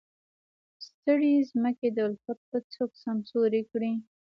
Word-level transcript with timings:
ستړې 0.85 1.33
ځمکې 1.51 1.87
د 1.93 1.97
الفت 2.07 2.39
به 2.49 2.59
څوک 2.73 2.91
سمسورې 3.03 3.61
کړي. 3.71 3.93